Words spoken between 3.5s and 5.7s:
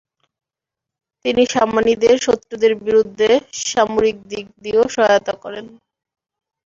সামরিকদিক দিয়েও সহায়তা করেন।